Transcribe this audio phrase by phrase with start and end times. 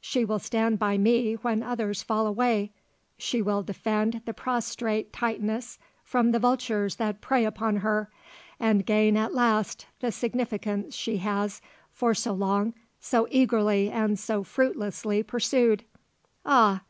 [0.00, 2.70] She will stand by me when others fall away.
[3.18, 8.08] She will defend the prostrate Titaness from the vultures that prey upon her
[8.60, 11.60] and gain at last the significance she has,
[11.90, 15.82] for so long, so eagerly and so fruitlessly pursued.
[16.46, 16.84] Ah!